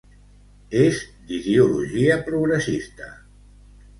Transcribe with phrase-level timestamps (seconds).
[0.83, 3.13] És d'ideologia progressista.